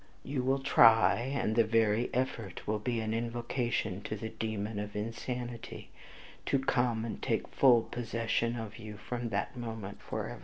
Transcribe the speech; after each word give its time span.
You 0.23 0.41
will 0.41 0.57
try, 0.57 1.13
and 1.31 1.55
the 1.55 1.63
very 1.63 2.09
effort 2.11 2.65
will 2.65 2.79
be 2.79 2.99
an 3.01 3.13
invocation 3.13 4.01
to 4.01 4.15
the 4.15 4.29
demon 4.29 4.79
of 4.79 4.95
insanity 4.95 5.91
to 6.47 6.57
come 6.57 7.05
and 7.05 7.21
take 7.21 7.47
full 7.49 7.83
possession 7.83 8.55
of 8.55 8.79
you 8.79 8.97
from 8.97 9.29
that 9.29 9.55
moment 9.55 10.01
forever." 10.01 10.39